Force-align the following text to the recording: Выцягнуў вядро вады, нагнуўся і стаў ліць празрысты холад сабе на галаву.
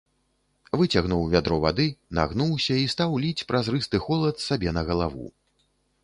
Выцягнуў 0.79 1.25
вядро 1.33 1.57
вады, 1.65 1.83
нагнуўся 2.19 2.77
і 2.83 2.87
стаў 2.93 3.11
ліць 3.25 3.45
празрысты 3.51 3.97
холад 4.07 4.35
сабе 4.47 4.73
на 4.79 4.83
галаву. 4.89 5.27